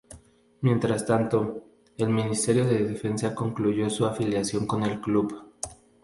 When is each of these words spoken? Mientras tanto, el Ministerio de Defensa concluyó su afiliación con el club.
Mientras 0.61 1.05
tanto, 1.05 1.63
el 1.95 2.09
Ministerio 2.09 2.65
de 2.65 2.83
Defensa 2.87 3.35
concluyó 3.35 3.87
su 3.91 4.07
afiliación 4.07 4.65
con 4.65 4.81
el 4.81 4.99
club. 4.99 5.53